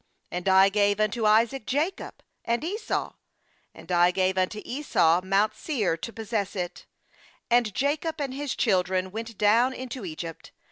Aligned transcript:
4A.nd 0.31 0.47
I 0.49 0.69
gave 0.69 0.99
unto 0.99 1.27
Isaac 1.27 1.67
Jacob 1.67 2.23
and 2.43 2.63
Esau; 2.63 3.13
and 3.75 3.91
I 3.91 4.09
gave 4.09 4.35
unto 4.35 4.59
Esau 4.65 5.21
mount 5.23 5.53
Seir, 5.53 5.95
to 5.95 6.11
possess 6.11 6.55
it; 6.55 6.87
and 7.51 7.71
Jacob 7.75 8.19
and 8.19 8.33
his 8.33 8.55
children 8.55 9.11
went 9.11 9.37
down 9.37 9.73
into 9.73 10.03
Egypt. 10.03 10.53